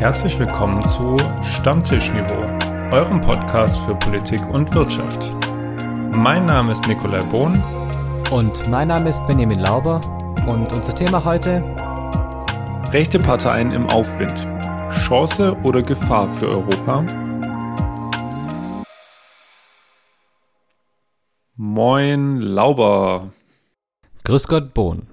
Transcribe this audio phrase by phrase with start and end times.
[0.00, 2.40] Herzlich willkommen zu Stammtischniveau,
[2.90, 5.34] eurem Podcast für Politik und Wirtschaft.
[6.16, 7.62] Mein Name ist Nikolai Bohn.
[8.30, 10.00] Und mein Name ist Benjamin Lauber.
[10.48, 11.62] Und unser Thema heute?
[12.92, 14.48] Rechte Parteien im Aufwind.
[14.90, 17.04] Chance oder Gefahr für Europa?
[21.56, 23.28] Moin Lauber.
[24.24, 25.08] Grüß Gott Bohn.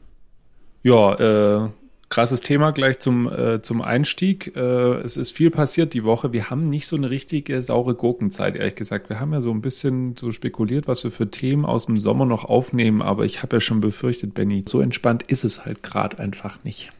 [0.81, 1.69] Ja, äh,
[2.09, 4.55] krasses Thema gleich zum, äh, zum Einstieg.
[4.55, 4.59] Äh,
[5.01, 6.33] es ist viel passiert die Woche.
[6.33, 9.09] Wir haben nicht so eine richtige saure Gurkenzeit, ehrlich gesagt.
[9.09, 12.25] Wir haben ja so ein bisschen so spekuliert, was wir für Themen aus dem Sommer
[12.25, 16.19] noch aufnehmen, aber ich habe ja schon befürchtet, Benny, so entspannt ist es halt gerade
[16.19, 16.91] einfach nicht.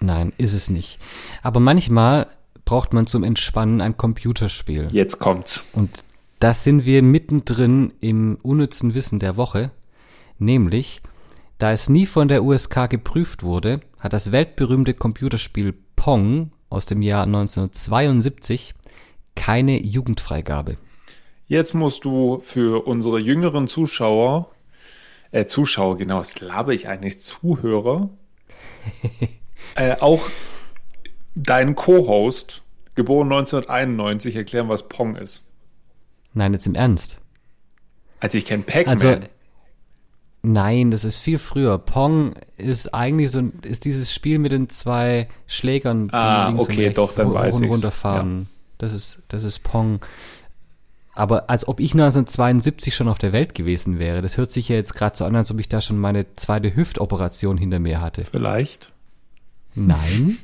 [0.00, 0.98] Nein, ist es nicht.
[1.42, 2.26] Aber manchmal
[2.64, 4.88] braucht man zum Entspannen ein Computerspiel.
[4.90, 5.64] Jetzt kommt's.
[5.72, 6.02] Und
[6.40, 9.70] da sind wir mittendrin im unnützen Wissen der Woche,
[10.40, 11.02] nämlich
[11.58, 17.02] da es nie von der USK geprüft wurde, hat das weltberühmte Computerspiel Pong aus dem
[17.02, 18.74] Jahr 1972
[19.36, 20.76] keine Jugendfreigabe.
[21.46, 24.50] Jetzt musst du für unsere jüngeren Zuschauer,
[25.30, 28.10] äh, Zuschauer, genau, was labe ich eigentlich, Zuhörer,
[29.76, 30.28] äh, auch
[31.36, 32.62] deinen Co-Host,
[32.96, 35.46] geboren 1991, erklären, was Pong ist.
[36.34, 37.20] Nein, jetzt im Ernst.
[38.18, 38.94] Also ich kenne Pac-Man.
[38.94, 39.16] Also,
[40.42, 41.78] nein, das ist viel früher.
[41.78, 46.72] Pong ist eigentlich so ist dieses Spiel mit den zwei Schlägern, die Ah, links okay,
[46.72, 48.48] und rechts doch, dann hoch weiß und runterfahren.
[48.78, 50.00] Das ist das ist Pong.
[51.14, 54.22] Aber als ob ich 1972 schon auf der Welt gewesen wäre.
[54.22, 56.74] Das hört sich ja jetzt gerade so an, als ob ich da schon meine zweite
[56.74, 58.22] Hüftoperation hinter mir hatte.
[58.24, 58.90] Vielleicht.
[59.74, 60.38] Nein,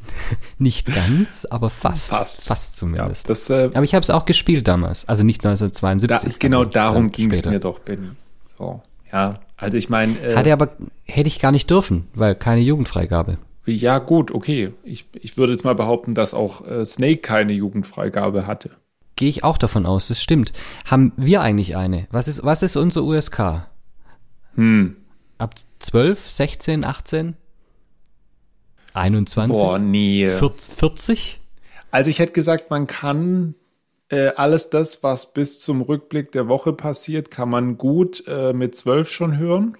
[0.58, 2.08] nicht ganz, aber fast.
[2.10, 2.46] Fast.
[2.46, 3.28] Fast Ja, zumindest.
[3.30, 5.06] das, äh, aber ich habe es auch gespielt damals.
[5.08, 6.38] Also nicht da, 1972.
[6.38, 8.10] genau aber darum ging es mir doch, Benny.
[8.58, 10.70] So, ja, also ich meine, äh, Hatte aber,
[11.04, 13.38] hätte ich gar nicht dürfen, weil keine Jugendfreigabe.
[13.64, 14.72] ja gut, okay.
[14.84, 18.70] Ich, ich würde jetzt mal behaupten, dass auch äh, Snake keine Jugendfreigabe hatte.
[19.16, 20.52] Gehe ich auch davon aus, das stimmt.
[20.84, 22.06] Haben wir eigentlich eine?
[22.10, 23.66] Was ist, was ist unser USK?
[24.56, 24.96] Hm.
[25.38, 27.36] Ab 12, 16, 18?
[28.92, 29.56] 21?
[29.56, 30.26] Boah, nee.
[30.26, 31.40] 40?
[31.90, 33.54] Also ich hätte gesagt, man kann
[34.08, 38.76] äh, alles das, was bis zum Rückblick der Woche passiert, kann man gut äh, mit
[38.76, 39.76] zwölf schon hören.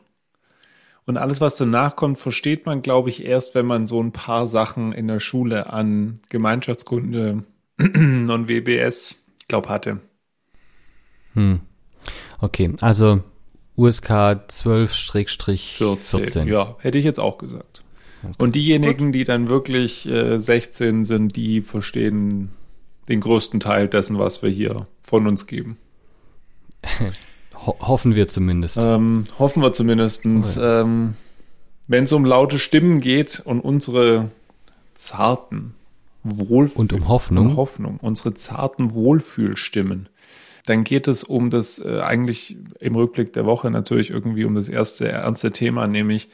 [1.05, 4.49] Und alles, was danach kommt, versteht man, glaube ich, erst, wenn man so ein paar
[4.49, 7.45] Sachen in der Schule an Gemeinschaftskunde
[7.79, 10.01] und WBS, glaube hatte.
[11.35, 11.61] Hm.
[12.41, 13.23] Okay, also
[13.77, 15.57] USK 12-14.
[15.57, 16.49] 14.
[16.49, 17.85] Ja, hätte ich jetzt auch gesagt.
[18.39, 22.51] Und diejenigen, die dann wirklich äh, 16 sind, die verstehen
[23.09, 25.77] den größten Teil dessen, was wir hier von uns geben.
[27.67, 28.79] Ho hoffen wir zumindest.
[28.81, 30.59] Ähm, hoffen wir zumindestens.
[30.61, 31.15] Ähm,
[31.89, 34.31] Wenn es um laute Stimmen geht und unsere
[34.95, 35.75] zarten
[36.23, 37.47] Wohlfühl Und um Hoffnung.
[37.51, 40.09] um Hoffnung, unsere zarten Wohlfühlstimmen,
[40.67, 44.69] dann geht es um das äh, eigentlich im Rückblick der Woche natürlich irgendwie um das
[44.69, 46.29] erste ernste Thema, nämlich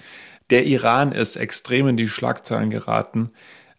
[0.51, 3.31] der Iran ist extrem in die Schlagzeilen geraten,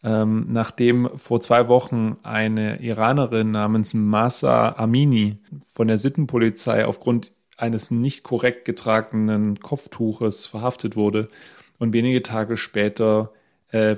[0.04, 5.38] ähm, nachdem vor zwei Wochen eine Iranerin namens Masa Amini
[5.68, 11.30] von der Sittenpolizei aufgrund eines nicht korrekt getragenen Kopftuches verhaftet wurde
[11.80, 13.32] und wenige Tage später
[13.70, 13.96] äh,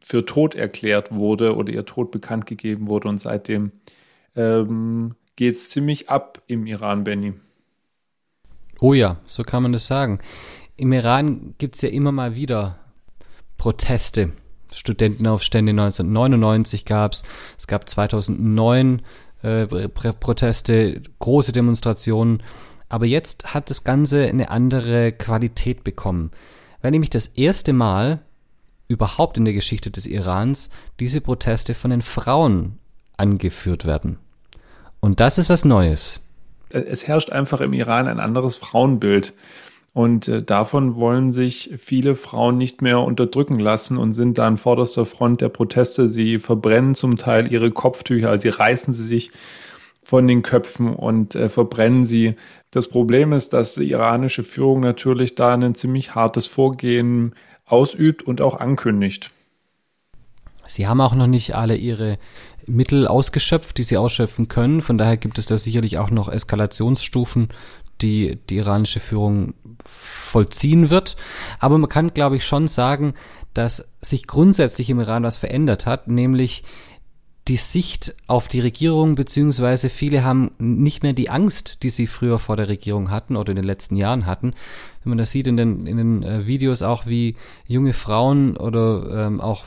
[0.00, 3.72] für tot erklärt wurde oder ihr Tod bekannt gegeben wurde und seitdem
[4.36, 7.34] ähm, geht es ziemlich ab im Iran, Benny.
[8.80, 10.20] Oh ja, so kann man das sagen.
[10.76, 12.78] Im Iran gibt es ja immer mal wieder
[13.56, 14.32] Proteste.
[14.72, 17.22] Studentenaufstände 1999 gab es,
[17.58, 19.02] es gab 2009
[19.42, 22.42] äh, Pr Proteste, große Demonstrationen.
[22.88, 26.30] Aber jetzt hat das Ganze eine andere Qualität bekommen.
[26.82, 28.20] Weil nämlich das erste Mal
[28.88, 32.78] überhaupt in der Geschichte des Irans diese Proteste von den Frauen
[33.16, 34.18] angeführt werden.
[35.00, 36.22] Und das ist was Neues.
[36.70, 39.32] Es herrscht einfach im Iran ein anderes Frauenbild.
[39.96, 44.58] Und äh, davon wollen sich viele Frauen nicht mehr unterdrücken lassen und sind da an
[44.58, 46.06] vorderster Front der Proteste.
[46.06, 49.30] Sie verbrennen zum Teil ihre Kopftücher, also sie reißen sie sich
[50.04, 52.34] von den Köpfen und äh, verbrennen sie.
[52.70, 57.34] Das Problem ist, dass die iranische Führung natürlich da ein ziemlich hartes Vorgehen
[57.64, 59.30] ausübt und auch ankündigt.
[60.66, 62.18] Sie haben auch noch nicht alle ihre
[62.66, 64.82] Mittel ausgeschöpft, die sie ausschöpfen können.
[64.82, 67.48] Von daher gibt es da sicherlich auch noch Eskalationsstufen,
[68.02, 69.54] die die iranische Führung
[69.84, 71.16] vollziehen wird.
[71.58, 73.14] Aber man kann, glaube ich, schon sagen,
[73.54, 76.62] dass sich grundsätzlich im Iran was verändert hat, nämlich
[77.48, 82.38] die Sicht auf die Regierung, beziehungsweise viele haben nicht mehr die Angst, die sie früher
[82.38, 84.52] vor der Regierung hatten oder in den letzten Jahren hatten.
[85.04, 87.36] Wenn man das sieht in den, in den äh, Videos auch, wie
[87.66, 89.66] junge Frauen oder ähm, auch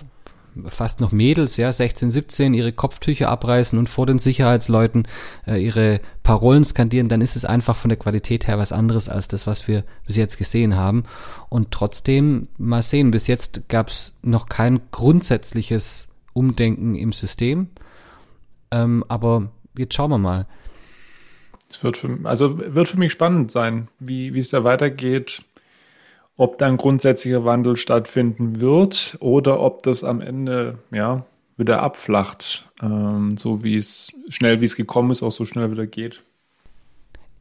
[0.68, 5.08] fast noch Mädels, ja, 16, 17, ihre Kopftücher abreißen und vor den Sicherheitsleuten
[5.48, 9.28] äh, ihre Parolen skandieren, dann ist es einfach von der Qualität her was anderes als
[9.28, 11.04] das, was wir bis jetzt gesehen haben.
[11.50, 17.68] Und trotzdem, mal sehen, bis jetzt gab es noch kein grundsätzliches Umdenken im System.
[18.72, 20.48] Ähm, aber jetzt schauen wir mal.
[21.70, 25.44] Es wird für, also wird für mich spannend sein, wie, wie es da weitergeht
[26.39, 31.25] ob dann grundsätzlicher Wandel stattfinden wird oder ob das am Ende ja
[31.57, 35.86] wieder abflacht, ähm, so wie es schnell wie es gekommen ist, auch so schnell wieder
[35.86, 36.24] geht.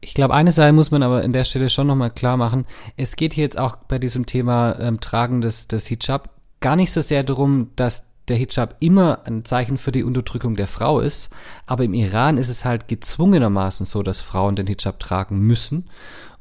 [0.01, 2.65] Ich glaube, eine Sache muss man aber an der Stelle schon nochmal klar machen.
[2.97, 6.91] Es geht hier jetzt auch bei diesem Thema ähm, Tragen des, des Hijab gar nicht
[6.91, 11.33] so sehr darum, dass der Hijab immer ein Zeichen für die Unterdrückung der Frau ist,
[11.65, 15.85] aber im Iran ist es halt gezwungenermaßen so, dass Frauen den Hijab tragen müssen.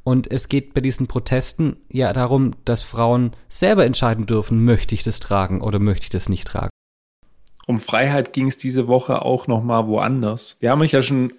[0.09, 5.03] Und es geht bei diesen Protesten ja darum, dass Frauen selber entscheiden dürfen, möchte ich
[5.03, 6.71] das tragen oder möchte ich das nicht tragen.
[7.67, 10.57] Um Freiheit ging es diese Woche auch noch mal woanders.
[10.61, 11.35] Wir haben euch ja schon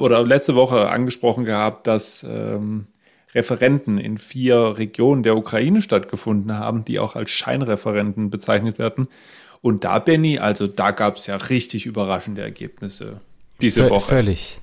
[0.00, 2.88] oder letzte Woche angesprochen gehabt, dass ähm,
[3.36, 9.06] Referenten in vier Regionen der Ukraine stattgefunden haben, die auch als Scheinreferenten bezeichnet werden.
[9.62, 13.20] Und da, Benny, also da gab es ja richtig überraschende Ergebnisse
[13.60, 14.08] diese v Woche.
[14.08, 14.58] Völlig.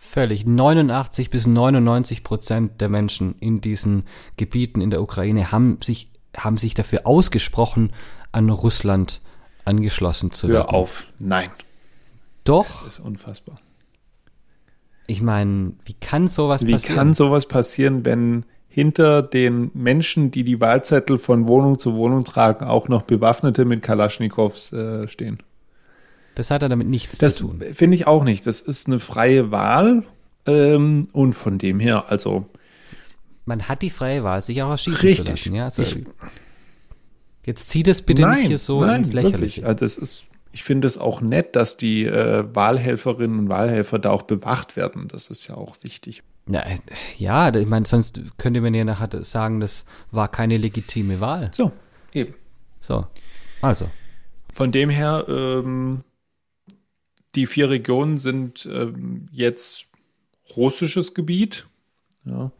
[0.00, 0.46] Völlig.
[0.46, 4.04] 89 bis 99 Prozent der Menschen in diesen
[4.36, 7.92] Gebieten in der Ukraine haben sich, haben sich dafür ausgesprochen,
[8.30, 9.20] an Russland
[9.64, 10.62] angeschlossen zu werden.
[10.62, 11.08] Hör auf.
[11.18, 11.50] Nein.
[12.44, 12.66] Doch.
[12.66, 13.60] Das ist unfassbar.
[15.08, 16.94] Ich meine, wie kann sowas wie passieren?
[16.94, 22.24] Wie kann sowas passieren, wenn hinter den Menschen, die die Wahlzettel von Wohnung zu Wohnung
[22.24, 25.38] tragen, auch noch Bewaffnete mit Kalaschnikows äh, stehen?
[26.38, 27.58] Das hat er damit nichts das zu tun.
[27.58, 28.46] Das finde ich auch nicht.
[28.46, 30.04] Das ist eine freie Wahl
[30.46, 32.46] ähm, und von dem her, also.
[33.44, 35.24] Man hat die freie Wahl, sich auch erschießen richtig.
[35.24, 35.54] zu lassen.
[35.56, 35.64] Ja?
[35.64, 36.04] Also, ich,
[37.44, 39.66] jetzt zieh das bitte nein, nicht hier so nein, ins Lächerliche.
[39.66, 44.10] Also das ist, ich finde es auch nett, dass die äh, Wahlhelferinnen und Wahlhelfer da
[44.10, 45.08] auch bewacht werden.
[45.08, 46.22] Das ist ja auch wichtig.
[46.48, 46.62] Ja,
[47.16, 51.50] ja ich meine, sonst könnte man ja nachher sagen, das war keine legitime Wahl.
[51.50, 51.72] So,
[52.12, 52.34] eben.
[52.78, 53.08] So,
[53.60, 53.90] also.
[54.52, 56.04] Von dem her, ähm,
[57.34, 59.86] die vier Regionen sind ähm, jetzt
[60.56, 61.66] russisches Gebiet.
[62.24, 62.50] Ja.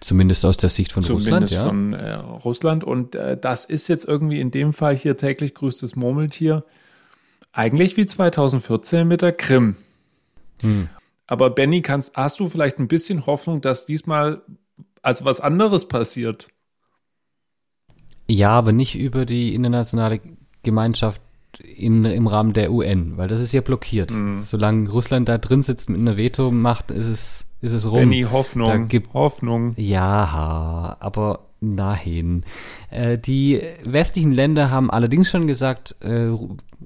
[0.00, 1.64] Zumindest aus der Sicht von Zumindest Russland, ja.
[1.64, 2.84] von äh, Russland.
[2.84, 6.64] Und äh, das ist jetzt irgendwie in dem Fall hier täglich grüßtes Murmeltier.
[7.52, 9.76] Eigentlich wie 2014 mit der Krim.
[10.60, 10.88] Hm.
[11.26, 14.42] Aber Benny, kannst, hast du vielleicht ein bisschen Hoffnung, dass diesmal
[15.02, 16.48] als was anderes passiert?
[18.28, 20.20] Ja, aber nicht über die internationale
[20.62, 21.22] Gemeinschaft
[21.60, 24.10] in, im Rahmen der UN, weil das ist ja blockiert.
[24.10, 24.42] Mhm.
[24.42, 27.98] Solange Russland da drin sitzt mit einer Veto-Macht, ist es, ist es rum.
[27.98, 28.68] Benny, Hoffnung.
[28.68, 29.74] Da gibt, Hoffnung.
[29.76, 32.44] Ja, aber nein.
[32.90, 36.30] Äh, die westlichen Länder haben allerdings schon gesagt, äh,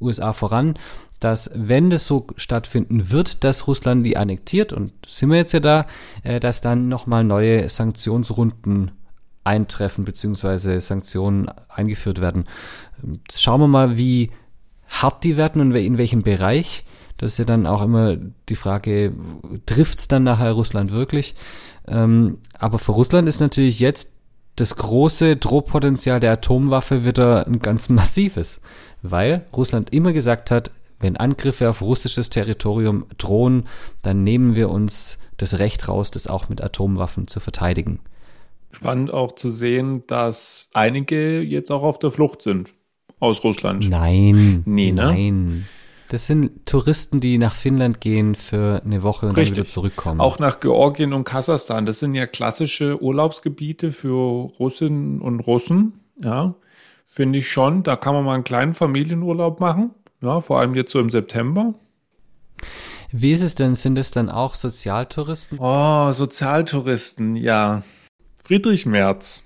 [0.01, 0.75] USA voran,
[1.19, 5.61] dass wenn das so stattfinden wird, dass Russland die annektiert, und sind wir jetzt ja
[5.61, 5.87] da,
[6.23, 8.93] äh, dass dann nochmal neue Sanktionsrunden
[9.45, 12.45] eintreffen, beziehungsweise Sanktionen eingeführt werden.
[13.31, 14.31] Schauen wir mal, wie
[14.91, 16.85] hart die werden und in welchem Bereich.
[17.17, 18.17] Das ist ja dann auch immer
[18.49, 19.13] die Frage,
[19.67, 21.35] trifft's dann nachher Russland wirklich?
[21.87, 24.13] Ähm, aber für Russland ist natürlich jetzt
[24.57, 28.61] das große Drohpotenzial der Atomwaffe wieder ein ganz massives,
[29.03, 33.69] weil Russland immer gesagt hat, wenn Angriffe auf russisches Territorium drohen,
[34.03, 38.01] dann nehmen wir uns das Recht raus, das auch mit Atomwaffen zu verteidigen.
[38.73, 42.73] Spannend auch zu sehen, dass einige jetzt auch auf der Flucht sind
[43.21, 43.89] aus Russland.
[43.89, 44.63] Nein.
[44.67, 45.05] Nee, ne?
[45.05, 45.69] Nein.
[46.09, 49.51] Das sind Touristen, die nach Finnland gehen für eine Woche und Richtig.
[49.51, 50.21] dann wieder zurückkommen.
[50.21, 51.87] Auch nach Georgien und Kasachstan.
[51.87, 56.01] Das sind ja klassische Urlaubsgebiete für Russinnen und Russen.
[56.21, 56.57] Ja,
[57.09, 57.85] finde ich schon.
[57.85, 59.93] Da kann man mal einen kleinen Familienurlaub machen.
[60.21, 61.75] Ja, vor allem jetzt so im September.
[63.13, 63.77] Wie ist es denn?
[63.77, 65.59] Sind es dann auch Sozialtouristen?
[65.61, 67.83] Oh, Sozialtouristen, ja.
[68.43, 69.45] Friedrich Merz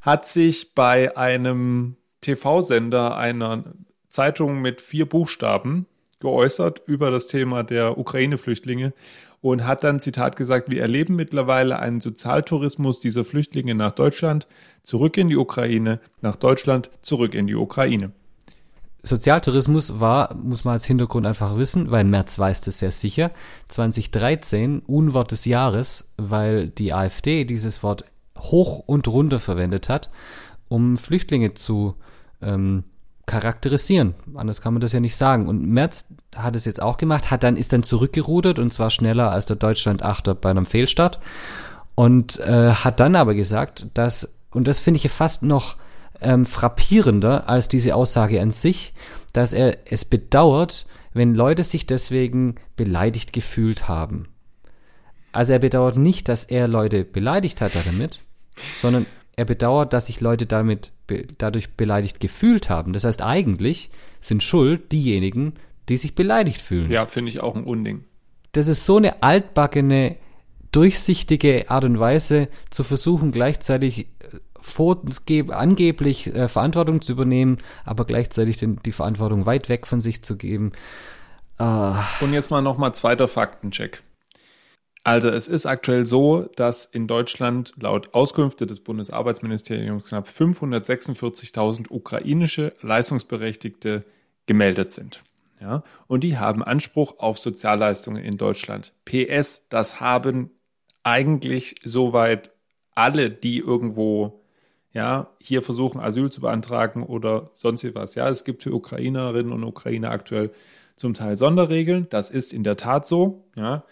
[0.00, 3.64] hat sich bei einem TV-Sender einer
[4.08, 5.86] Zeitung mit vier Buchstaben
[6.20, 8.92] geäußert über das Thema der Ukraine-Flüchtlinge
[9.40, 14.48] und hat dann, Zitat gesagt, wir erleben mittlerweile einen Sozialtourismus dieser Flüchtlinge nach Deutschland,
[14.82, 18.12] zurück in die Ukraine, nach Deutschland, zurück in die Ukraine.
[19.02, 23.32] Sozialtourismus war, muss man als Hintergrund einfach wissen, weil Merz weiß das sehr sicher,
[23.68, 28.06] 2013 Unwort des Jahres, weil die AfD dieses Wort
[28.38, 30.08] hoch und runter verwendet hat,
[30.68, 31.96] um Flüchtlinge zu
[32.44, 32.84] ähm,
[33.26, 34.14] charakterisieren.
[34.34, 35.48] Anders kann man das ja nicht sagen.
[35.48, 39.30] Und Merz hat es jetzt auch gemacht, hat dann, ist dann zurückgerudert und zwar schneller
[39.30, 41.18] als der Deutschland-Achter bei einem Fehlstart
[41.94, 45.76] und äh, hat dann aber gesagt, dass, und das finde ich fast noch
[46.20, 48.92] ähm, frappierender als diese Aussage an sich,
[49.32, 54.28] dass er es bedauert, wenn Leute sich deswegen beleidigt gefühlt haben.
[55.32, 58.20] Also er bedauert nicht, dass er Leute beleidigt hat damit,
[58.80, 62.92] sondern er bedauert, dass sich Leute damit be dadurch beleidigt gefühlt haben.
[62.92, 65.54] Das heißt, eigentlich sind schuld diejenigen,
[65.88, 66.90] die sich beleidigt fühlen.
[66.90, 68.04] Ja, finde ich auch ein Unding.
[68.52, 70.16] Das ist so eine altbackene,
[70.72, 74.06] durchsichtige Art und Weise zu versuchen, gleichzeitig
[75.28, 80.22] äh, angeblich äh, Verantwortung zu übernehmen, aber gleichzeitig den, die Verantwortung weit weg von sich
[80.22, 80.72] zu geben.
[81.60, 81.94] Uh.
[82.20, 84.02] Und jetzt mal nochmal zweiter Faktencheck.
[85.04, 92.72] Also es ist aktuell so, dass in Deutschland laut Auskünfte des Bundesarbeitsministeriums knapp 546.000 ukrainische
[92.80, 94.04] Leistungsberechtigte
[94.46, 95.22] gemeldet sind.
[95.60, 98.92] Ja, und die haben Anspruch auf Sozialleistungen in Deutschland.
[99.04, 100.50] PS, das haben
[101.02, 102.50] eigentlich soweit
[102.94, 104.42] alle, die irgendwo
[104.92, 108.14] ja, hier versuchen, Asyl zu beantragen oder sonst was.
[108.14, 110.50] Ja, es gibt für Ukrainerinnen und Ukrainer aktuell
[110.96, 112.06] zum Teil Sonderregeln.
[112.10, 113.44] Das ist in der Tat so.
[113.56, 113.84] Ja,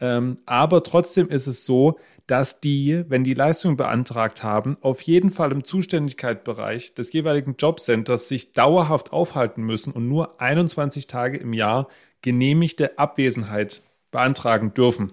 [0.00, 5.52] aber trotzdem ist es so, dass die, wenn die Leistung beantragt haben, auf jeden Fall
[5.52, 11.88] im Zuständigkeitsbereich des jeweiligen Jobcenters sich dauerhaft aufhalten müssen und nur 21 Tage im Jahr
[12.22, 15.12] genehmigte Abwesenheit beantragen dürfen.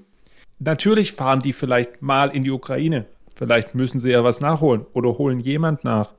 [0.59, 3.05] Natürlich fahren die vielleicht mal in die Ukraine.
[3.35, 6.13] Vielleicht müssen sie ja was nachholen oder holen jemand nach.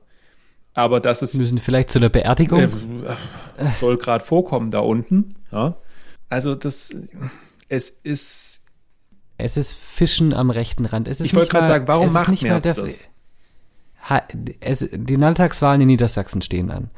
[0.73, 1.37] Aber das ist.
[1.37, 2.61] Müssen vielleicht zu der Beerdigung?
[2.61, 5.35] Äh, soll gerade vorkommen da unten.
[5.51, 5.75] Ja.
[6.29, 6.95] Also das
[7.69, 8.63] es ist.
[9.37, 11.07] Es ist Fischen am rechten Rand.
[11.07, 12.99] ich wollte gerade sagen, warum macht Merz das?
[14.09, 14.23] Ha,
[14.59, 16.89] es, die Landtagswahlen in Niedersachsen stehen an.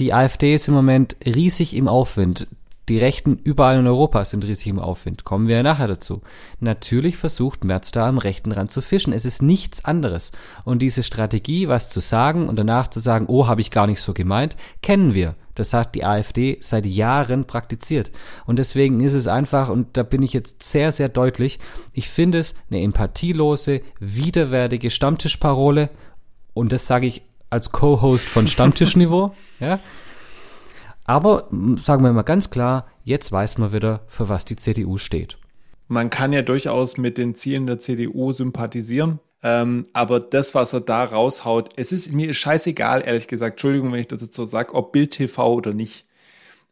[0.00, 2.48] Die AfD ist im Moment riesig im Aufwind.
[2.88, 5.24] Die Rechten überall in Europa sind riesig im Aufwind.
[5.24, 6.20] Kommen wir ja nachher dazu.
[6.60, 9.14] Natürlich versucht Merz da am rechten Rand zu fischen.
[9.14, 10.32] Es ist nichts anderes.
[10.64, 14.02] Und diese Strategie, was zu sagen und danach zu sagen, oh, habe ich gar nicht
[14.02, 15.34] so gemeint, kennen wir.
[15.54, 18.10] Das hat die AfD seit Jahren praktiziert.
[18.44, 21.60] Und deswegen ist es einfach, und da bin ich jetzt sehr, sehr deutlich,
[21.92, 25.88] ich finde es eine empathielose, widerwärtige Stammtischparole.
[26.52, 29.34] Und das sage ich als Co-Host von Stammtischniveau.
[29.60, 29.78] ja.
[31.04, 35.38] Aber sagen wir mal ganz klar, jetzt weiß man wieder, für was die CDU steht.
[35.86, 39.20] Man kann ja durchaus mit den Zielen der CDU sympathisieren.
[39.42, 43.54] Ähm, aber das, was er da raushaut, es ist mir scheißegal, ehrlich gesagt.
[43.54, 46.06] Entschuldigung, wenn ich das jetzt so sage, ob Bild TV oder nicht.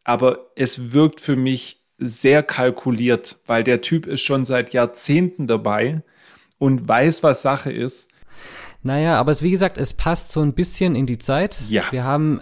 [0.03, 6.01] Aber es wirkt für mich sehr kalkuliert, weil der Typ ist schon seit Jahrzehnten dabei
[6.57, 8.09] und weiß, was Sache ist.
[8.81, 11.63] Naja, aber es, wie gesagt, es passt so ein bisschen in die Zeit.
[11.69, 11.83] Ja.
[11.91, 12.41] Wir haben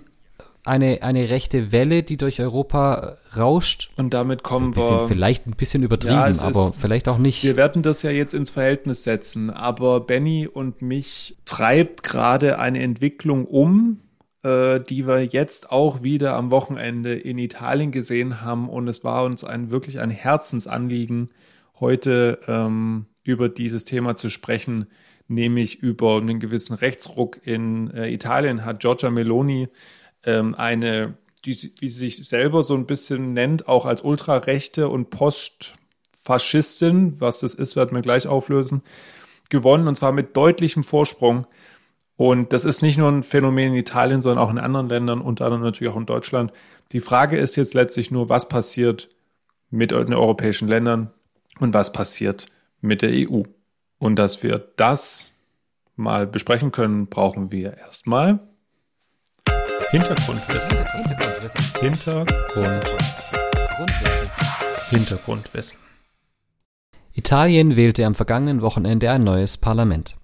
[0.63, 3.91] eine, eine rechte Welle, die durch Europa rauscht.
[3.97, 5.07] Und damit kommen bisschen, wir.
[5.07, 7.43] Vielleicht ein bisschen übertrieben, ja, aber ist, vielleicht auch nicht.
[7.43, 12.81] Wir werden das ja jetzt ins Verhältnis setzen, aber Benny und mich treibt gerade eine
[12.81, 14.01] Entwicklung um,
[14.43, 18.69] äh, die wir jetzt auch wieder am Wochenende in Italien gesehen haben.
[18.69, 21.29] Und es war uns ein wirklich ein Herzensanliegen,
[21.79, 24.85] heute ähm, über dieses Thema zu sprechen,
[25.27, 29.69] nämlich über einen gewissen Rechtsruck in äh, Italien hat Giorgia Meloni
[30.25, 35.09] ähm, eine, die, wie sie sich selber so ein bisschen nennt, auch als Ultrarechte und
[35.09, 38.83] Postfaschistin, was das ist, werden wir gleich auflösen,
[39.49, 41.47] gewonnen und zwar mit deutlichem Vorsprung.
[42.15, 45.45] Und das ist nicht nur ein Phänomen in Italien, sondern auch in anderen Ländern, unter
[45.45, 46.53] anderem natürlich auch in Deutschland.
[46.91, 49.09] Die Frage ist jetzt letztlich nur, was passiert
[49.71, 51.09] mit den europäischen Ländern
[51.59, 52.47] und was passiert
[52.81, 53.41] mit der EU.
[53.97, 55.33] Und dass wir das
[55.95, 58.39] mal besprechen können, brauchen wir erstmal
[59.91, 60.77] Hintergrundwissen.
[60.77, 61.81] Hintergrundwissen.
[61.81, 63.39] Hintergrundwissen.
[64.89, 65.77] Hintergrundwissen.
[67.13, 70.15] Italien wählte am vergangenen Wochenende ein neues Parlament.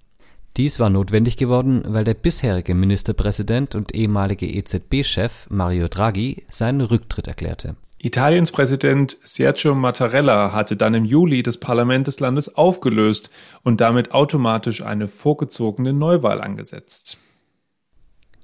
[0.56, 7.28] Dies war notwendig geworden, weil der bisherige Ministerpräsident und ehemalige EZB-Chef Mario Draghi seinen Rücktritt
[7.28, 7.76] erklärte.
[7.98, 13.32] Italiens Präsident Sergio Mattarella hatte dann im Juli das Parlament des Landes aufgelöst
[13.64, 17.18] und damit automatisch eine vorgezogene Neuwahl angesetzt.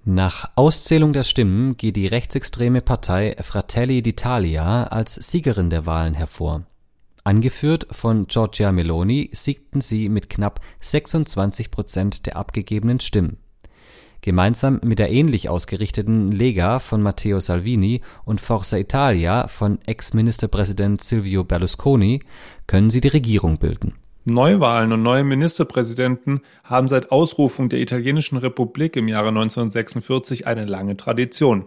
[0.06, 6.64] Nach Auszählung der Stimmen geht die rechtsextreme Partei Fratelli d'Italia als Siegerin der Wahlen hervor.
[7.24, 13.38] Angeführt von Giorgia Meloni siegten sie mit knapp 26 Prozent der abgegebenen Stimmen.
[14.20, 21.46] Gemeinsam mit der ähnlich ausgerichteten Lega von Matteo Salvini und Forza Italia von Ex-Ministerpräsident Silvio
[21.46, 22.24] Berlusconi
[22.68, 23.94] können sie die Regierung bilden
[24.26, 30.96] Neuwahlen und neue Ministerpräsidenten haben seit Ausrufung der italienischen Republik im Jahre 1946 eine lange
[30.96, 31.66] Tradition.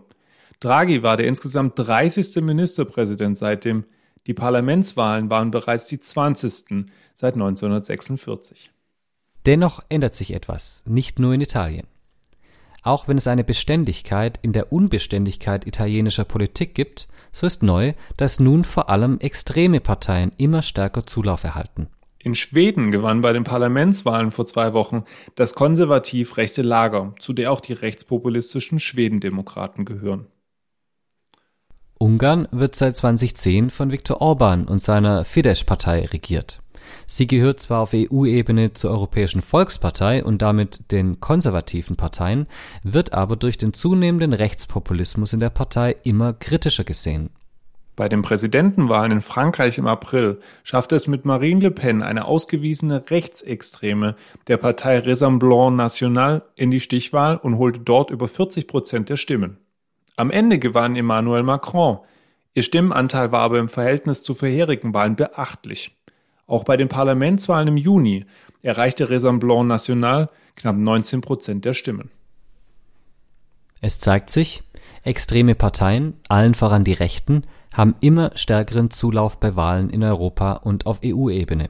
[0.60, 2.42] Draghi war der insgesamt 30.
[2.42, 3.84] Ministerpräsident seitdem.
[4.26, 6.86] Die Parlamentswahlen waren bereits die 20.
[7.14, 8.72] seit 1946.
[9.44, 11.86] Dennoch ändert sich etwas, nicht nur in Italien.
[12.82, 18.40] Auch wenn es eine Beständigkeit in der Unbeständigkeit italienischer Politik gibt, so ist neu, dass
[18.40, 21.88] nun vor allem extreme Parteien immer stärker Zulauf erhalten.
[22.26, 25.04] In Schweden gewann bei den Parlamentswahlen vor zwei Wochen
[25.36, 30.26] das konservativ-rechte Lager, zu der auch die rechtspopulistischen Schwedendemokraten gehören.
[32.00, 36.60] Ungarn wird seit 2010 von Viktor Orban und seiner Fidesz-Partei regiert.
[37.06, 42.48] Sie gehört zwar auf EU-Ebene zur Europäischen Volkspartei und damit den konservativen Parteien,
[42.82, 47.30] wird aber durch den zunehmenden Rechtspopulismus in der Partei immer kritischer gesehen.
[47.96, 53.10] Bei den Präsidentenwahlen in Frankreich im April schaffte es mit Marine Le Pen eine ausgewiesene
[53.10, 54.16] Rechtsextreme
[54.48, 59.56] der Partei Rassemblement National in die Stichwahl und holte dort über 40 Prozent der Stimmen.
[60.16, 61.98] Am Ende gewann Emmanuel Macron.
[62.52, 65.96] Ihr Stimmenanteil war aber im Verhältnis zu vorherigen Wahlen beachtlich.
[66.46, 68.26] Auch bei den Parlamentswahlen im Juni
[68.62, 72.10] erreichte Rassemblement National knapp 19 Prozent der Stimmen.
[73.80, 74.62] Es zeigt sich,
[75.02, 80.86] extreme Parteien, allen voran die Rechten, haben immer stärkeren Zulauf bei Wahlen in Europa und
[80.86, 81.68] auf EU-Ebene.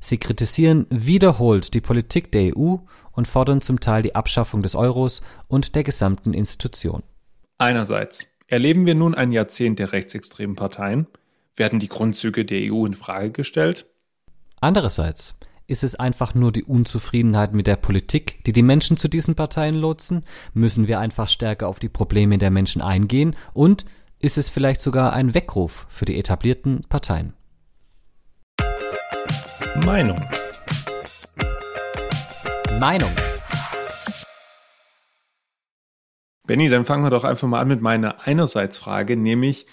[0.00, 2.76] Sie kritisieren wiederholt die Politik der EU
[3.12, 7.02] und fordern zum Teil die Abschaffung des Euros und der gesamten Institution.
[7.58, 11.06] Einerseits erleben wir nun ein Jahrzehnt der rechtsextremen Parteien,
[11.56, 13.86] werden die Grundzüge der EU in Frage gestellt
[14.62, 15.36] Andererseits
[15.72, 19.74] ist es einfach nur die Unzufriedenheit mit der Politik, die die Menschen zu diesen Parteien
[19.74, 20.24] lotsen?
[20.52, 23.34] Müssen wir einfach stärker auf die Probleme der Menschen eingehen?
[23.54, 23.86] Und
[24.20, 27.32] ist es vielleicht sogar ein Weckruf für die etablierten Parteien?
[29.82, 30.22] Meinung.
[32.78, 33.10] Meinung.
[36.46, 39.66] Benny, dann fangen wir doch einfach mal an mit meiner Einerseitsfrage, nämlich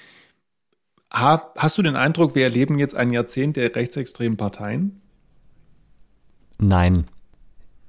[1.11, 5.01] Hast du den Eindruck, wir erleben jetzt ein Jahrzehnt der rechtsextremen Parteien?
[6.59, 7.07] Nein.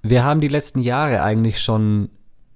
[0.03, 2.09] Wir haben die letzten Jahre eigentlich schon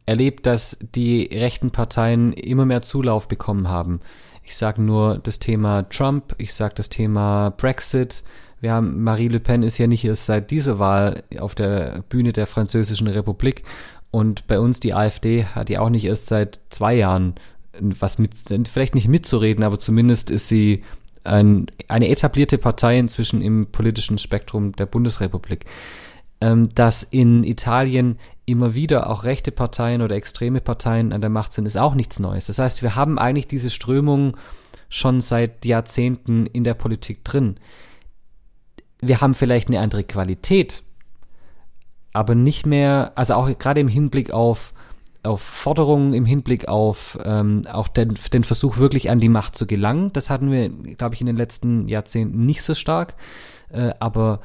[0.07, 4.01] erlebt, dass die rechten Parteien immer mehr Zulauf bekommen haben.
[4.43, 8.23] Ich sage nur das Thema Trump, ich sage das Thema Brexit.
[8.61, 12.33] Wir haben Marie Le Pen ist ja nicht erst seit dieser Wahl auf der Bühne
[12.33, 13.63] der Französischen Republik
[14.11, 17.35] und bei uns die AfD hat ja auch nicht erst seit zwei Jahren
[17.81, 18.33] was mit,
[18.69, 20.85] vielleicht nicht mitzureden, aber zumindest ist sie
[21.25, 25.65] ein, eine etablierte Partei inzwischen im politischen Spektrum der Bundesrepublik.
[26.45, 31.55] Ähm, dass in Italien immer wieder auch rechte Parteien oder extreme Parteien an der Macht
[31.55, 32.47] sind, ist auch nichts Neues.
[32.47, 34.37] Das heißt, wir haben eigentlich diese Strömung
[34.91, 37.57] schon seit Jahrzehnten in der Politik drin.
[39.01, 40.83] Wir haben vielleicht eine andere Qualität,
[42.13, 44.75] aber nicht mehr, also auch gerade im Hinblick auf
[45.23, 49.67] auf Forderungen im Hinblick auf ähm, auch den, den Versuch, wirklich an die Macht zu
[49.67, 50.13] gelangen.
[50.13, 53.15] Das hatten wir, glaube ich, in den letzten Jahrzehnten nicht so stark.
[53.71, 54.43] Äh, aber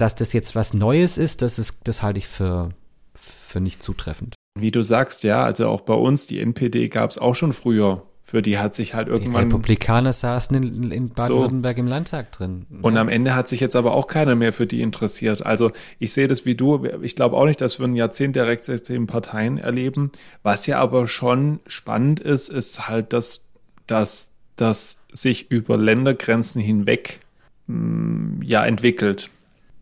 [0.00, 2.70] dass das jetzt was Neues ist, das ist, das halte ich für,
[3.14, 4.34] für nicht zutreffend.
[4.58, 8.02] Wie du sagst, ja, also auch bei uns, die NPD gab es auch schon früher
[8.30, 9.48] für die hat sich halt irgendwann.
[9.48, 11.80] Die Republikaner saßen in, in Baden-Württemberg so.
[11.80, 12.64] im Landtag drin.
[12.80, 13.00] Und ja.
[13.00, 15.44] am Ende hat sich jetzt aber auch keiner mehr für die interessiert.
[15.44, 16.84] Also ich sehe das wie du.
[17.02, 20.12] Ich glaube auch nicht, dass wir ein Jahrzehnt der rechtsextremen Parteien erleben.
[20.44, 23.48] Was ja aber schon spannend ist, ist halt, dass,
[23.88, 27.22] dass das sich über Ländergrenzen hinweg
[27.66, 29.28] mh, mm, ja entwickelt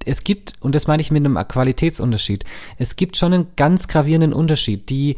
[0.09, 2.45] es gibt, und das meine ich mit einem Qualitätsunterschied,
[2.79, 4.89] es gibt schon einen ganz gravierenden Unterschied.
[4.91, 5.17] Die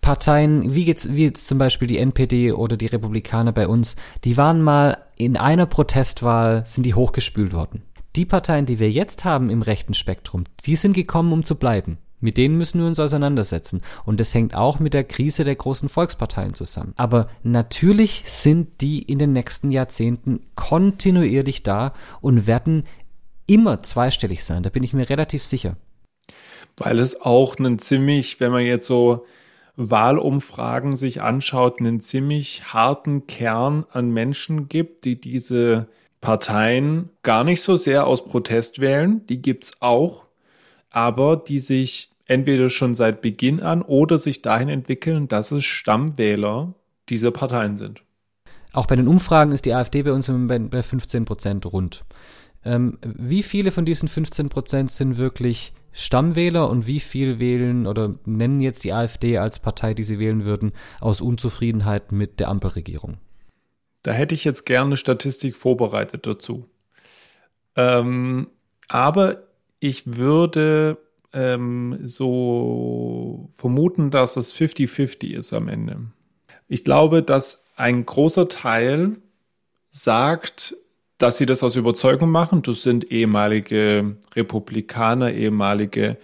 [0.00, 4.36] Parteien, wie jetzt, wie jetzt zum Beispiel die NPD oder die Republikaner bei uns, die
[4.36, 7.82] waren mal in einer Protestwahl, sind die hochgespült worden.
[8.16, 11.98] Die Parteien, die wir jetzt haben im rechten Spektrum, die sind gekommen, um zu bleiben.
[12.22, 13.82] Mit denen müssen wir uns auseinandersetzen.
[14.04, 16.94] Und das hängt auch mit der Krise der großen Volksparteien zusammen.
[16.96, 22.84] Aber natürlich sind die in den nächsten Jahrzehnten kontinuierlich da und werden
[23.46, 24.62] immer zweistellig sein.
[24.62, 25.76] Da bin ich mir relativ sicher.
[26.76, 29.26] Weil es auch einen ziemlich, wenn man jetzt so
[29.76, 35.88] Wahlumfragen sich anschaut, einen ziemlich harten Kern an Menschen gibt, die diese
[36.20, 40.24] Parteien gar nicht so sehr aus Protest wählen, die gibt's auch,
[40.90, 46.74] aber die sich entweder schon seit Beginn an oder sich dahin entwickeln, dass es Stammwähler
[47.08, 48.02] dieser Parteien sind.
[48.72, 52.04] Auch bei den Umfragen ist die AfD bei uns bei 15 Prozent rund.
[52.64, 58.14] Ähm, wie viele von diesen 15 Prozent sind wirklich Stammwähler und wie viel wählen oder
[58.24, 63.18] nennen jetzt die AfD als Partei, die sie wählen würden, aus Unzufriedenheit mit der Ampelregierung?
[64.02, 66.68] Da hätte ich jetzt gerne Statistik vorbereitet dazu.
[67.76, 68.48] Ähm,
[68.88, 69.42] aber
[69.80, 70.98] ich würde
[71.32, 75.98] ähm, so vermuten, dass es 50-50 ist am Ende.
[76.68, 79.16] Ich glaube, dass ein großer Teil
[79.90, 80.76] sagt,
[81.22, 82.62] dass sie das aus Überzeugung machen.
[82.62, 86.16] Das sind ehemalige Republikaner, ehemalige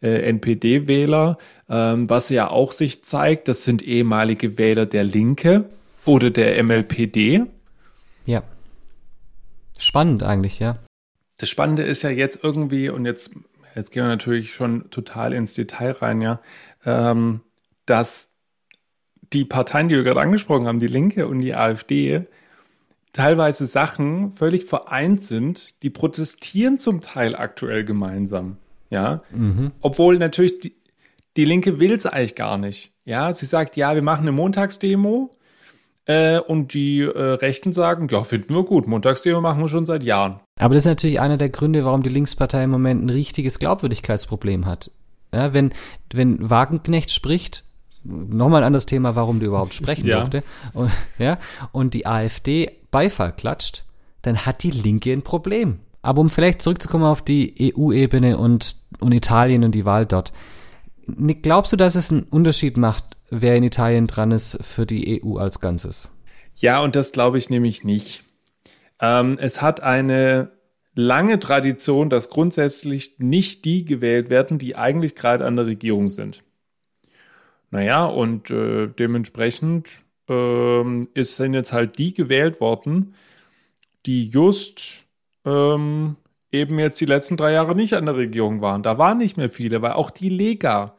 [0.00, 1.38] äh, NPD-Wähler,
[1.68, 5.64] ähm, was ja auch sich zeigt, das sind ehemalige Wähler der Linke
[6.04, 7.46] oder der MLPD.
[8.26, 8.44] Ja.
[9.76, 10.78] Spannend eigentlich, ja.
[11.38, 13.34] Das Spannende ist ja jetzt irgendwie, und jetzt,
[13.74, 16.40] jetzt gehen wir natürlich schon total ins Detail rein, ja,
[16.86, 17.40] ähm,
[17.86, 18.30] dass
[19.32, 22.26] die Parteien, die wir gerade angesprochen haben, die Linke und die AfD,
[23.14, 28.58] teilweise Sachen völlig vereint sind, die protestieren zum Teil aktuell gemeinsam.
[28.90, 29.72] Ja, mhm.
[29.80, 30.74] obwohl natürlich die,
[31.36, 32.92] die Linke will es eigentlich gar nicht.
[33.06, 35.30] Ja, sie sagt, ja, wir machen eine Montagsdemo.
[36.06, 38.86] Äh, und die äh, Rechten sagen, ja, finden wir gut.
[38.86, 40.38] Montagsdemo machen wir schon seit Jahren.
[40.60, 44.66] Aber das ist natürlich einer der Gründe, warum die Linkspartei im Moment ein richtiges Glaubwürdigkeitsproblem
[44.66, 44.90] hat.
[45.32, 45.72] Ja, wenn,
[46.12, 47.64] wenn Wagenknecht spricht,
[48.04, 50.18] nochmal ein anderes Thema, warum die überhaupt sprechen ja.
[50.18, 50.42] durfte,
[50.74, 51.38] und, ja,
[51.72, 53.84] und die AfD Beifall klatscht,
[54.22, 55.80] dann hat die Linke ein Problem.
[56.00, 60.32] Aber um vielleicht zurückzukommen auf die EU-Ebene und, und Italien und die Wahl dort.
[61.06, 65.20] Nick, glaubst du, dass es einen Unterschied macht, wer in Italien dran ist für die
[65.20, 66.16] EU als Ganzes?
[66.54, 68.22] Ja, und das glaube ich nämlich nicht.
[69.00, 70.52] Ähm, es hat eine
[70.94, 76.44] lange Tradition, dass grundsätzlich nicht die gewählt werden, die eigentlich gerade an der Regierung sind.
[77.72, 83.14] Naja, und äh, dementsprechend ähm, ist, sind jetzt halt die gewählt worden,
[84.06, 85.04] die just
[85.44, 86.16] ähm,
[86.52, 88.82] eben jetzt die letzten drei Jahre nicht an der Regierung waren.
[88.82, 90.94] Da waren nicht mehr viele, weil auch die Lega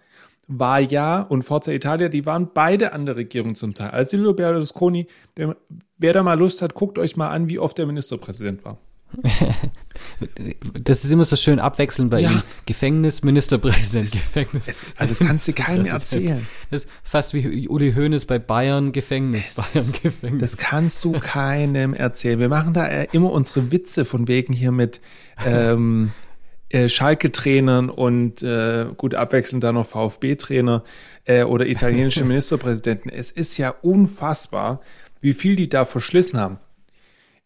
[0.48, 3.90] war ja und Forza Italia, die waren beide an der Regierung zum Teil.
[3.90, 5.08] Also Silvio Berlusconi,
[5.38, 5.56] der,
[5.98, 8.78] wer da mal Lust hat, guckt euch mal an, wie oft der Ministerpräsident war.
[10.74, 12.32] das ist immer so schön abwechselnd bei ja.
[12.32, 12.44] ihm.
[12.66, 14.68] Gefängnis, Ministerpräsident, das, Gefängnis.
[14.68, 16.48] Es, also das kannst du keinem erzählen.
[16.72, 20.42] Das ist fast wie Uli Hoeneß bei Bayern Gefängnis, es Bayern Gefängnis.
[20.42, 22.40] Das kannst du keinem erzählen.
[22.40, 25.02] Wir machen da immer unsere Witze von wegen hier mit
[25.46, 26.12] ähm,
[26.70, 30.84] äh, Schalke-Trainern und äh, gut abwechselnd dann noch VfB-Trainer
[31.26, 33.10] äh, oder italienische Ministerpräsidenten.
[33.10, 34.82] Es ist ja unfassbar,
[35.22, 36.58] wie viel die da verschlissen haben.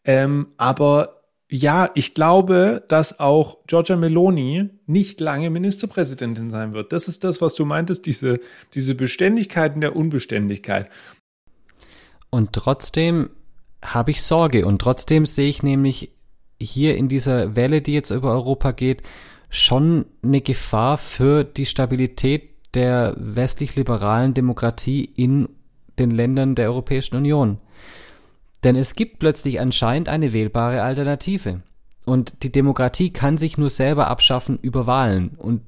[0.05, 1.18] Ähm, aber
[1.51, 6.93] ja, ich glaube, dass auch Giorgia Meloni nicht lange Ministerpräsidentin sein wird.
[6.93, 8.39] Das ist das, was du meintest, diese,
[8.75, 10.89] diese Beständigkeit in der Unbeständigkeit.
[12.29, 13.31] Und trotzdem
[13.83, 16.11] habe ich Sorge und trotzdem sehe ich nämlich
[16.61, 19.01] hier in dieser Welle, die jetzt über Europa geht,
[19.49, 25.49] schon eine Gefahr für die Stabilität der westlich-liberalen Demokratie in
[25.97, 27.57] den Ländern der Europäischen Union.
[28.63, 31.61] Denn es gibt plötzlich anscheinend eine wählbare Alternative.
[32.05, 35.29] Und die Demokratie kann sich nur selber abschaffen über Wahlen.
[35.37, 35.61] Und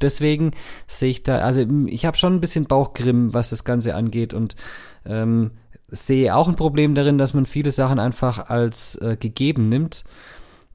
[0.00, 0.52] deswegen
[0.86, 4.54] sehe ich da, also ich habe schon ein bisschen Bauchgrimm, was das Ganze angeht und
[5.04, 5.52] ähm,
[5.88, 10.04] sehe auch ein Problem darin, dass man viele Sachen einfach als äh, gegeben nimmt.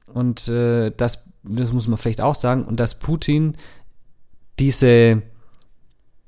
[0.06, 3.56] Und äh, das, das muss man vielleicht auch sagen, und dass Putin
[4.58, 5.22] diese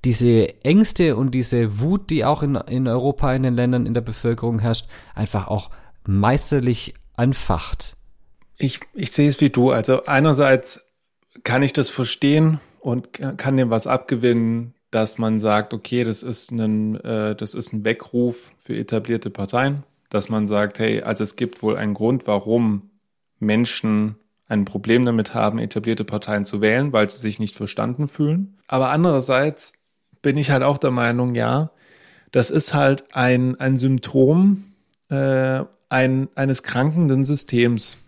[0.06, 4.02] diese Ängste und diese Wut, die auch in, in Europa, in den Ländern, in der
[4.02, 5.68] Bevölkerung herrscht, einfach auch
[6.06, 7.96] meisterlich anfacht.
[8.56, 9.72] Ich, ich sehe es wie du.
[9.72, 10.92] Also einerseits
[11.42, 16.52] kann ich das verstehen und kann dem was abgewinnen, dass man sagt, okay, das ist
[16.52, 21.34] ein, äh, das ist ein Weckruf für etablierte Parteien, dass man sagt, hey, also es
[21.34, 22.90] gibt wohl einen Grund, warum
[23.40, 24.14] Menschen
[24.46, 28.56] ein Problem damit haben, etablierte Parteien zu wählen, weil sie sich nicht verstanden fühlen.
[28.68, 29.72] Aber andererseits
[30.22, 31.70] bin ich halt auch der Meinung, ja,
[32.32, 34.64] das ist halt ein, ein Symptom
[35.08, 37.98] äh, ein, eines krankenden Systems.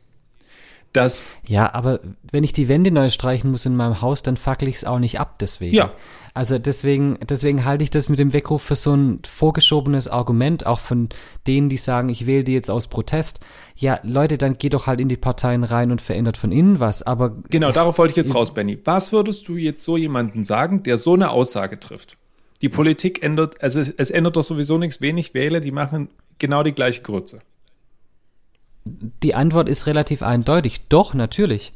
[0.92, 4.68] Das ja, aber wenn ich die Wände neu streichen muss in meinem Haus, dann fackel
[4.68, 5.74] ich es auch nicht ab deswegen.
[5.74, 5.92] Ja.
[6.34, 10.78] Also deswegen, deswegen halte ich das mit dem Weckruf für so ein vorgeschobenes Argument, auch
[10.78, 11.08] von
[11.48, 13.40] denen, die sagen, ich wähle die jetzt aus Protest.
[13.76, 17.02] Ja, Leute, dann geh doch halt in die Parteien rein und verändert von innen was.
[17.02, 18.78] Aber genau, darauf wollte ich jetzt raus, Benny.
[18.84, 22.16] Was würdest du jetzt so jemanden sagen, der so eine Aussage trifft?
[22.62, 25.00] Die Politik ändert, also es, es ändert doch sowieso nichts.
[25.00, 27.40] Wenig Wähler, die machen genau die gleiche Grütze.
[29.22, 30.88] Die Antwort ist relativ eindeutig.
[30.88, 31.72] Doch, natürlich.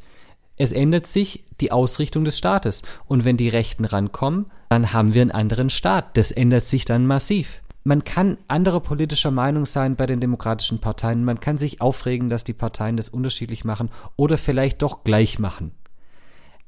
[0.57, 2.83] Es ändert sich die Ausrichtung des Staates.
[3.05, 6.17] Und wenn die Rechten rankommen, dann haben wir einen anderen Staat.
[6.17, 7.61] Das ändert sich dann massiv.
[7.83, 11.25] Man kann anderer politischer Meinung sein bei den demokratischen Parteien.
[11.25, 15.71] Man kann sich aufregen, dass die Parteien das unterschiedlich machen oder vielleicht doch gleich machen.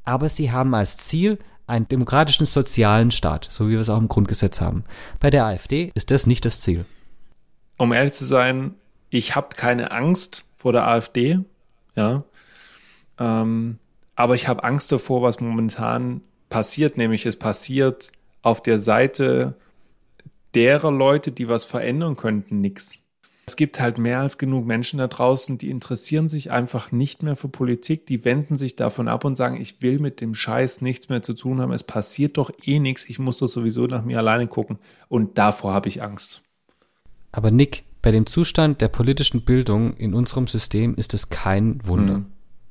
[0.03, 4.07] Aber sie haben als Ziel einen demokratischen sozialen Staat, so wie wir es auch im
[4.07, 4.83] Grundgesetz haben.
[5.19, 6.85] Bei der AfD ist das nicht das Ziel.
[7.77, 8.75] Um ehrlich zu sein,
[9.15, 11.39] ich habe keine Angst vor der AfD,
[11.95, 12.23] ja.
[13.17, 13.79] Ähm,
[14.15, 19.55] aber ich habe Angst davor, was momentan passiert, nämlich es passiert auf der Seite
[20.53, 23.03] derer Leute, die was verändern könnten, nichts.
[23.47, 27.35] Es gibt halt mehr als genug Menschen da draußen, die interessieren sich einfach nicht mehr
[27.35, 31.09] für Politik, die wenden sich davon ab und sagen, ich will mit dem Scheiß nichts
[31.09, 34.17] mehr zu tun haben, es passiert doch eh nichts, ich muss das sowieso nach mir
[34.17, 36.41] alleine gucken und davor habe ich Angst.
[37.31, 42.19] Aber Nick, bei dem Zustand der politischen Bildung in unserem System ist es kein Wunder.
[42.19, 42.25] Mhm.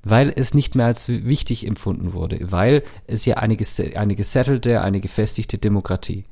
[0.05, 3.57] Weil es nicht mehr als wichtig empfunden wurde, weil es ja eine,
[3.97, 6.23] eine gesettelte, eine gefestigte Demokratie.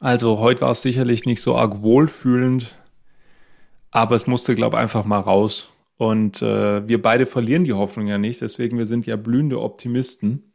[0.00, 2.76] Also heute war es sicherlich nicht so arg wohlfühlend,
[3.90, 5.70] aber es musste, glaube ich, einfach mal raus.
[5.96, 10.52] Und äh, wir beide verlieren die Hoffnung ja nicht, deswegen wir sind ja blühende Optimisten.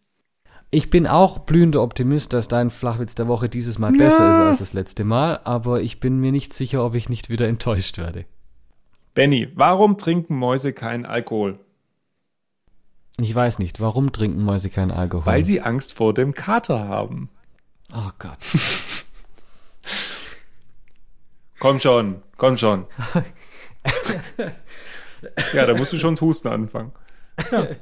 [0.72, 4.06] Ich bin auch blühender Optimist, dass dein Flachwitz der Woche dieses Mal ja.
[4.06, 7.30] besser ist als das letzte Mal, aber ich bin mir nicht sicher, ob ich nicht
[7.30, 8.26] wieder enttäuscht werde.
[9.16, 11.60] Benny, warum trinken Mäuse keinen Alkohol?
[13.18, 15.26] Ich weiß nicht, warum trinken Mäuse keinen Alkohol?
[15.26, 17.30] Weil sie Angst vor dem Kater haben.
[17.92, 18.38] Oh Gott.
[21.60, 22.86] Komm schon, komm schon.
[25.54, 26.94] ja, da musst du schon Husten anfangen.
[27.52, 27.68] Ja.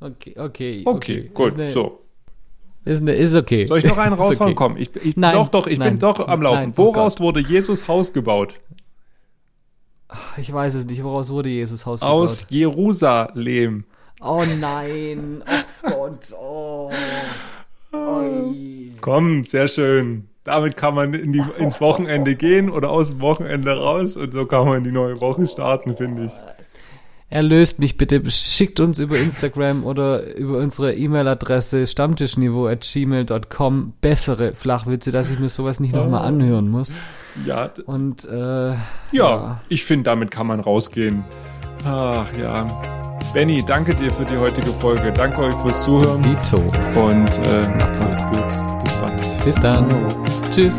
[0.00, 0.82] Okay, okay.
[0.84, 1.30] Okay, okay.
[1.34, 2.07] gut, eine, so.
[2.84, 3.66] Ist, eine, ist okay.
[3.66, 4.52] Soll ich noch einen raushauen?
[4.52, 4.54] Okay.
[4.54, 6.60] Komm, ich, ich, nein, doch, doch, ich nein, bin doch am Laufen.
[6.60, 8.54] Nein, oh woraus oh wurde Jesus Haus gebaut?
[10.38, 11.02] Ich weiß es nicht.
[11.02, 12.12] Woraus wurde Jesus Haus gebaut?
[12.12, 13.84] Aus Jerusalem.
[14.20, 15.44] Oh nein.
[15.84, 16.32] Oh Gott.
[16.40, 16.90] Oh.
[17.92, 18.92] Oi.
[19.00, 23.76] Komm, sehr schön damit kann man in die, ins Wochenende gehen oder aus dem Wochenende
[23.76, 26.32] raus und so kann man in die neue Woche starten, finde ich.
[27.30, 35.30] Erlöst mich bitte, schickt uns über Instagram oder über unsere E-Mail-Adresse stammtischniveau.gmail.com bessere Flachwitze, dass
[35.30, 37.02] ich mir sowas nicht nochmal anhören muss.
[37.44, 37.68] Ja.
[37.84, 38.78] Und äh, ja,
[39.12, 41.22] ja, ich finde, damit kann man rausgehen.
[41.84, 42.66] Ach ja.
[43.34, 45.12] Benny, danke dir für die heutige Folge.
[45.12, 46.22] Danke euch fürs Zuhören.
[46.22, 46.56] Dito.
[46.98, 48.48] Und äh, macht's gut.
[48.84, 49.44] Bis bald.
[49.44, 49.90] Bis dann.
[49.90, 50.24] Ciao.
[50.50, 50.78] Tschüss.